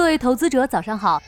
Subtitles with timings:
[0.00, 1.22] 各位投资者，早上好。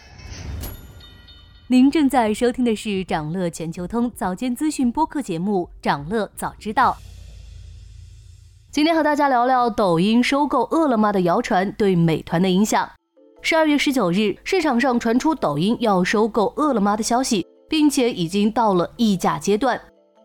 [1.67, 6.97] 您正在收听的是长乐全球通早间资讯播客节目《长乐早知道》。
[8.73, 12.91] 今天和大家聊聊抖音收购饿了么的谣传对美团的影响。
[13.43, 19.79] 十二月十九日，市场上传出抖音要收购饿了么的消息，并且已经到了议价阶段。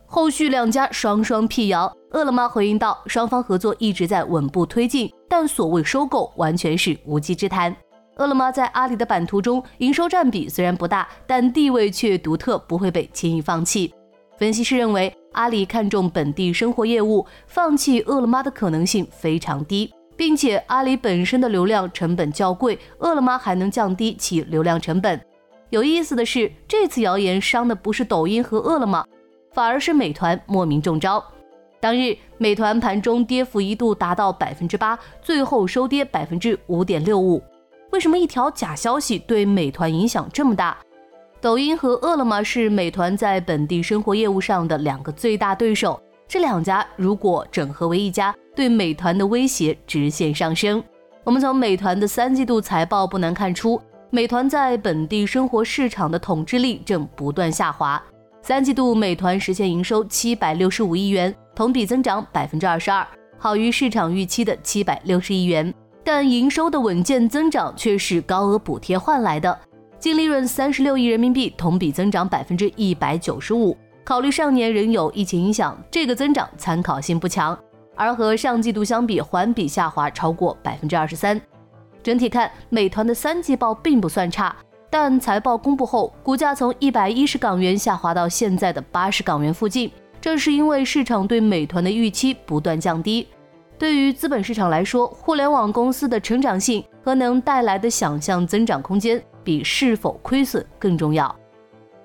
[0.06, 7.76] 后续两家双双辟谣，饿了么回应道，双方合作一直在稳步推进，但所谓收购完全是无稽之谈。
[8.18, 13.94] 饿了么在阿里的版图中，营收占比虽然不大，但地位却独特，不会被轻易放弃。
[14.38, 25.20] 分析师认为，阿里看重本地生活业务，放弃饿了么的可能性非常低，并且阿里本身的流量成本较贵，饿了么还能降低其流量成本。
[25.70, 29.04] 有意思的是，这次谣言伤的不是抖音和饿了么，
[29.54, 31.24] 反而是美团莫名中招。
[31.80, 37.42] 当日，美团盘中跌幅一度达到百分之八，最后收跌百分之五点六五。
[37.92, 40.78] 为什么一条假消息对美团影响这么大？
[41.40, 50.84] 抖音和饿了么是美团在本地生活业务上的两个最大对手，这两家如果整合为一家，对美团的威胁直线上升。
[51.24, 58.02] 我们从美团的三季度财报不难看出，美团在本地生活市场的统治力正不断下滑。
[58.42, 63.06] 三季度美团实现营收七百六十五亿元，同比增长百分之二十二，
[63.38, 65.74] 好于市场预期的七百六十亿元。
[66.08, 69.60] 但营收的稳健增长却是高额补贴换来的，
[70.00, 73.76] 净利润三十六亿人民币，同比增长百分之一百九十五。
[74.06, 77.60] 考虑上年仍有疫情影响，这个增长参考性不强，
[77.94, 81.42] 而和上季度相比，环比下滑超过百分之二十三。
[82.02, 84.56] 整体看，美团的三季报并不算差，
[84.90, 93.28] 但财报公布后，股价从一百一十港元下滑到现在的八十港元附近，正是因为市场对美团的预期不断降低。
[93.78, 101.34] 对于资本市场来说，互联网公司的成长性和能带来的想象增长空间，比是否亏损更重要。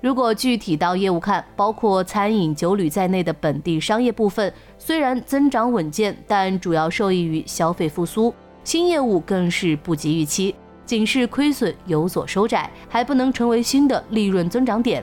[0.03, 8.35] 如果具体到业务看，包括餐饮、酒旅在内的本地商业部分，虽然增长稳健，但主要受益于消费复苏，
[8.65, 15.03] 新业务更是不及预期，仅是亏损有所收窄，还不能成为新的利润增长点。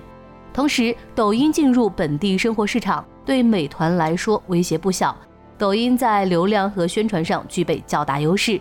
[0.54, 5.18] 同时，抖音进入本地生活市场，对美团来说威胁不小。
[5.60, 8.60] 抖音在流量和宣传上具备较大优势。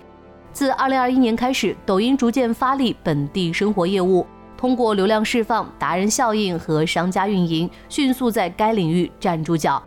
[0.53, 4.27] 自2021年开始，抖音逐渐发力本地生活业务，
[4.57, 9.81] 通过流量释放、达人效应和商家运营，迅速在该领域站住脚。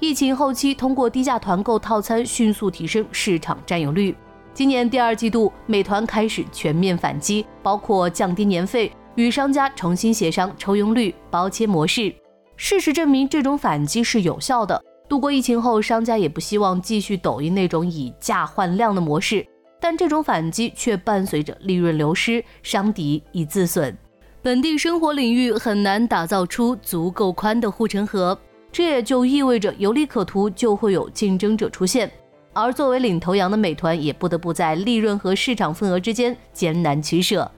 [0.00, 4.14] 疫情后期，通过低价团购套餐迅速提升市场占有率。
[4.52, 12.14] 今年第二季度，美团开始全面反击，包括降低年费、与商家重新协商抽佣率、包切模式。
[12.56, 14.82] 事实证明，这种反击是有效的。
[15.10, 19.44] 度过疫情后，商家也不希望继续抖音那种以价换量的模式，
[19.80, 23.98] 但这种反击却伴随着利润流失，伤敌以自损。
[24.40, 28.38] 本地生活领域很难打造出足够宽的护城河，
[28.70, 32.08] 这也就意味着有利可图，就会有竞争者出现。
[32.52, 37.50] 而作为领头羊的美团，也不得不在利润和市场份额之间艰难取舍。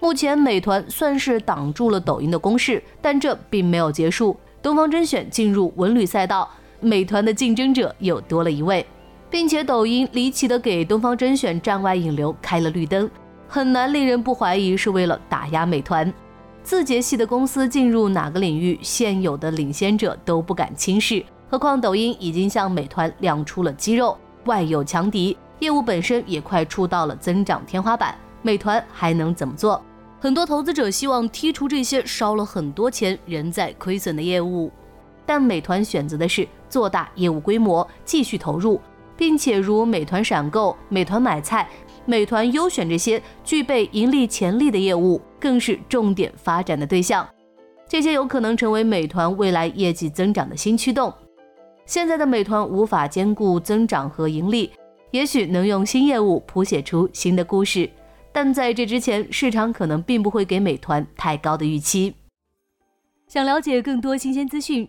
[0.00, 4.34] 目前，美团算是挡住了抖音的攻势，但这并没有结束。
[4.62, 6.48] 东方甄选进入文旅赛道。
[6.80, 8.86] 美团的竞争者又多了一位，
[9.30, 13.10] 并且抖音离奇的给东方甄选站外引流开了绿灯，
[13.48, 16.12] 很难令人不怀疑是为了打压美团。
[16.62, 29.80] 字节系的公司进入哪个领域，现有的领先者都不敢轻视，何况抖音已经向美团亮出了肌肉，外有强敌，业务本身也快触到了增长天花板，美团还能怎么做？
[30.18, 34.72] 很多投资者希望剔除这些烧了很多钱、仍在亏损的业务。
[35.26, 38.80] 但美团选择的是做大业务规模，继续投入，
[39.16, 41.68] 并且如美团闪购、美团买菜、
[42.04, 47.28] 美团优选这些具备盈利潜力的业务，更是重点发展的对象。
[47.88, 51.12] 这些有可能成为美团未来业绩增长的新驱动。
[51.84, 54.72] 现在的美团无法兼顾增长和盈利，
[55.12, 57.88] 也许能用新业务谱写出新的故事。
[58.32, 62.14] 但在这之前，市场可能并不会给美团太高的预期。
[63.28, 64.88] 想了解更多新鲜资讯，